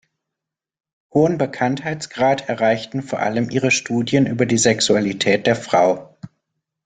Hohen 1.13 1.37
Bekanntheitsgrad 1.37 2.49
erreichten 2.49 3.03
vor 3.03 3.19
allem 3.19 3.51
ihre 3.51 3.69
Studien 3.69 4.25
über 4.25 4.47
die 4.47 4.57
Sexualität 4.57 5.45
der 5.45 5.55
Frau. 5.55 6.17